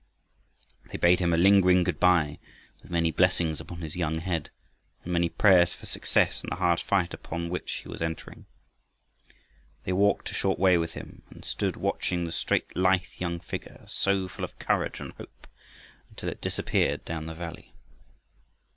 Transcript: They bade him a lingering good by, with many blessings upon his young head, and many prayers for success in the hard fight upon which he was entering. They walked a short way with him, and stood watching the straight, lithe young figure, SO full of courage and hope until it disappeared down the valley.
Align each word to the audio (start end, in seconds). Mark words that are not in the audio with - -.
They 0.91 0.97
bade 0.97 1.19
him 1.19 1.31
a 1.31 1.37
lingering 1.37 1.83
good 1.83 1.99
by, 1.99 2.39
with 2.81 2.89
many 2.89 3.11
blessings 3.11 3.59
upon 3.61 3.81
his 3.81 3.95
young 3.95 4.17
head, 4.17 4.49
and 5.03 5.13
many 5.13 5.29
prayers 5.29 5.73
for 5.73 5.85
success 5.85 6.43
in 6.43 6.49
the 6.49 6.55
hard 6.55 6.79
fight 6.79 7.13
upon 7.13 7.49
which 7.49 7.73
he 7.83 7.87
was 7.87 8.01
entering. 8.01 8.47
They 9.83 9.93
walked 9.93 10.31
a 10.31 10.33
short 10.33 10.57
way 10.57 10.75
with 10.79 10.93
him, 10.93 11.21
and 11.29 11.45
stood 11.45 11.75
watching 11.75 12.25
the 12.25 12.31
straight, 12.31 12.75
lithe 12.75 13.05
young 13.19 13.39
figure, 13.41 13.85
SO 13.87 14.27
full 14.27 14.43
of 14.43 14.57
courage 14.57 14.99
and 14.99 15.11
hope 15.19 15.45
until 16.09 16.29
it 16.29 16.41
disappeared 16.41 17.05
down 17.05 17.27
the 17.27 17.35
valley. 17.35 17.71